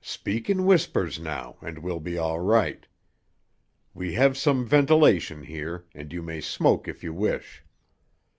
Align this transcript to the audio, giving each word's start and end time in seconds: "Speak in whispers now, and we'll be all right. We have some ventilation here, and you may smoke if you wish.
"Speak 0.00 0.48
in 0.48 0.64
whispers 0.64 1.20
now, 1.20 1.58
and 1.60 1.80
we'll 1.80 2.00
be 2.00 2.16
all 2.16 2.40
right. 2.40 2.86
We 3.92 4.14
have 4.14 4.34
some 4.38 4.64
ventilation 4.64 5.42
here, 5.42 5.84
and 5.92 6.10
you 6.10 6.22
may 6.22 6.40
smoke 6.40 6.88
if 6.88 7.04
you 7.04 7.12
wish. 7.12 7.62